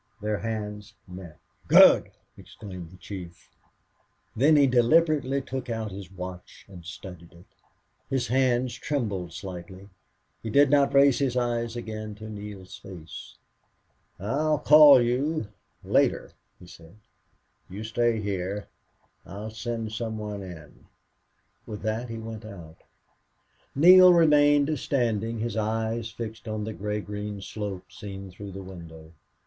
Their 0.19 0.39
hands 0.39 0.95
met. 1.07 1.37
"Good!" 1.67 2.09
exclaimed 2.35 2.89
the 2.89 2.97
chief. 2.97 3.51
Then 4.35 4.55
he 4.55 4.65
deliberately 4.65 5.43
took 5.43 5.69
out 5.69 5.91
his 5.91 6.11
watch 6.11 6.65
and 6.67 6.83
studied 6.83 7.33
it. 7.33 7.45
His 8.09 8.25
hand 8.25 8.71
trembled 8.71 9.31
slightly. 9.31 9.89
He 10.41 10.49
did 10.49 10.71
not 10.71 10.91
raise 10.95 11.19
his 11.19 11.37
eyes 11.37 11.75
again 11.75 12.15
to 12.15 12.27
Neale's 12.31 12.77
face. 12.77 13.35
"I'll 14.19 14.57
call 14.57 14.99
you 15.03 15.49
later," 15.83 16.31
he 16.59 16.65
said. 16.65 16.95
"You 17.69 17.83
stay 17.83 18.19
here. 18.19 18.69
I'll 19.23 19.51
send 19.51 19.91
some 19.91 20.17
one 20.17 20.41
in." 20.41 20.87
With 21.67 21.83
that 21.83 22.09
he 22.09 22.17
went 22.17 22.43
out. 22.43 22.81
Neale 23.75 24.13
remained 24.15 24.79
standing, 24.79 25.37
his 25.37 25.55
eyes 25.55 26.09
fixed 26.09 26.47
on 26.47 26.63
the 26.63 26.73
gray 26.73 27.01
green 27.01 27.39
slope, 27.39 27.91
seen 27.91 28.31
through 28.31 28.53
the 28.53 28.63
window. 28.63 29.13